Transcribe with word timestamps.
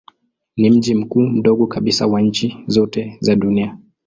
Ni 0.57 0.69
mji 0.69 0.95
mkuu 0.95 1.21
mdogo 1.21 1.67
kabisa 1.67 2.07
wa 2.07 2.21
nchi 2.21 2.57
zote 2.67 3.17
za 3.21 3.35
dunia. 3.35 3.77